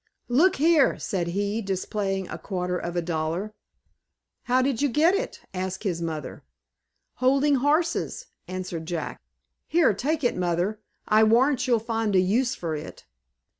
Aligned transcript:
"Look 0.29 0.57
there!" 0.57 0.97
said 0.97 1.27
he, 1.27 1.61
displaying 1.61 2.27
a 2.29 2.39
quarter 2.39 2.75
of 2.75 2.95
a 2.95 3.03
dollar. 3.03 3.53
"How 4.45 4.63
did 4.63 4.81
you 4.81 4.89
get 4.89 5.13
it?" 5.13 5.41
asked 5.53 5.83
his 5.83 6.01
mother. 6.01 6.43
"Holding 7.17 7.57
horses," 7.57 8.25
answered 8.47 8.87
Jack. 8.87 9.21
"Here, 9.67 9.93
take 9.93 10.23
it, 10.23 10.35
mother. 10.35 10.79
I 11.07 11.23
warrant 11.23 11.67
you'll 11.67 11.77
find 11.77 12.15
a 12.15 12.19
use 12.19 12.55
for 12.55 12.75
it." 12.75 13.05